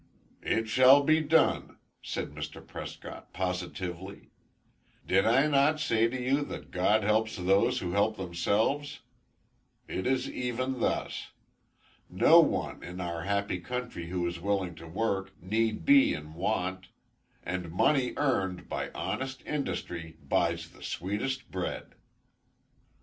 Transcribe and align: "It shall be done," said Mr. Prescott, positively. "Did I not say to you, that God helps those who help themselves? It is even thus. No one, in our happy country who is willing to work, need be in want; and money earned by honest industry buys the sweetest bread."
"It 0.41 0.67
shall 0.67 1.03
be 1.03 1.21
done," 1.21 1.77
said 2.01 2.31
Mr. 2.31 2.65
Prescott, 2.65 3.31
positively. 3.33 4.29
"Did 5.07 5.27
I 5.27 5.45
not 5.45 5.79
say 5.79 6.07
to 6.07 6.19
you, 6.19 6.41
that 6.45 6.71
God 6.71 7.03
helps 7.03 7.35
those 7.35 7.77
who 7.81 7.91
help 7.91 8.17
themselves? 8.17 9.01
It 9.87 10.07
is 10.07 10.27
even 10.27 10.79
thus. 10.79 11.27
No 12.09 12.39
one, 12.39 12.81
in 12.83 12.99
our 12.99 13.25
happy 13.25 13.59
country 13.59 14.07
who 14.07 14.25
is 14.27 14.39
willing 14.39 14.73
to 14.77 14.87
work, 14.87 15.33
need 15.39 15.85
be 15.85 16.15
in 16.15 16.33
want; 16.33 16.87
and 17.45 17.69
money 17.71 18.13
earned 18.17 18.67
by 18.67 18.89
honest 18.95 19.43
industry 19.45 20.15
buys 20.23 20.69
the 20.69 20.81
sweetest 20.81 21.51
bread." 21.51 21.93